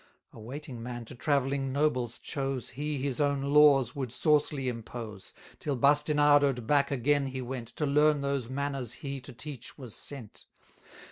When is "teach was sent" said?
9.31-10.47